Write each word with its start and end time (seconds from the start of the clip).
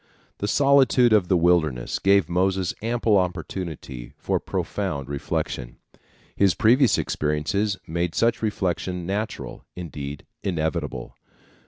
The 0.39 0.47
solitude 0.47 1.13
of 1.13 1.27
the 1.27 1.37
wilderness 1.37 1.99
gave 1.99 2.27
Moses 2.27 2.73
ample 2.81 3.17
opportunity 3.19 4.13
for 4.17 4.39
profound 4.39 5.07
reflection. 5.07 5.77
His 6.35 6.55
previous 6.55 6.97
experiences 6.97 7.77
made 7.85 8.15
such 8.15 8.41
reflection 8.41 9.05
natural, 9.05 9.63
indeed 9.75 10.25
inevitable. 10.41 11.15